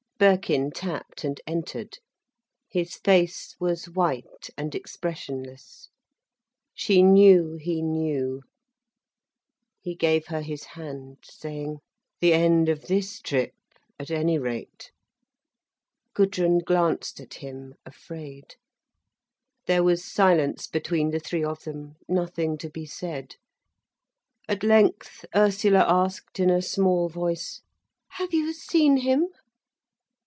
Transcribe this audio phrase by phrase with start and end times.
[0.19, 1.97] Birkin tapped and entered.
[2.69, 5.89] His face was white and expressionless.
[6.75, 8.43] She knew he knew.
[9.79, 11.79] He gave her his hand, saying:
[12.19, 13.55] "The end of this trip,
[13.99, 14.91] at any rate."
[16.13, 18.57] Gudrun glanced at him, afraid.
[19.65, 23.37] There was silence between the three of them, nothing to be said.
[24.47, 27.63] At length Ursula asked in a small voice:
[28.19, 29.29] "Have you seen him?"